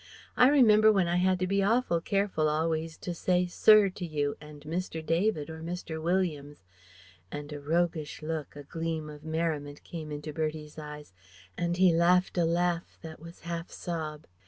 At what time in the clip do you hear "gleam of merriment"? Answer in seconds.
8.63-9.83